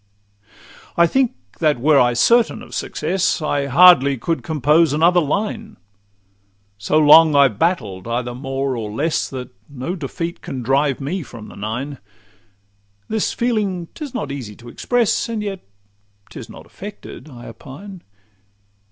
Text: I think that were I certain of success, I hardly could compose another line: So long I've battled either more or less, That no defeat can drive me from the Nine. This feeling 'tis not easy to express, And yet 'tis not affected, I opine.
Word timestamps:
I 0.97 1.05
think 1.05 1.35
that 1.59 1.79
were 1.79 1.99
I 1.99 2.13
certain 2.13 2.63
of 2.63 2.73
success, 2.73 3.39
I 3.39 3.67
hardly 3.67 4.17
could 4.17 4.41
compose 4.41 4.93
another 4.93 5.19
line: 5.19 5.77
So 6.79 6.97
long 6.97 7.35
I've 7.35 7.59
battled 7.59 8.07
either 8.07 8.33
more 8.33 8.75
or 8.75 8.89
less, 8.89 9.29
That 9.29 9.51
no 9.69 9.95
defeat 9.95 10.41
can 10.41 10.63
drive 10.63 11.01
me 11.01 11.21
from 11.21 11.49
the 11.49 11.55
Nine. 11.55 11.99
This 13.09 13.31
feeling 13.31 13.89
'tis 13.93 14.11
not 14.15 14.31
easy 14.31 14.55
to 14.55 14.69
express, 14.69 15.29
And 15.29 15.43
yet 15.43 15.59
'tis 16.31 16.49
not 16.49 16.65
affected, 16.65 17.29
I 17.29 17.45
opine. 17.45 18.01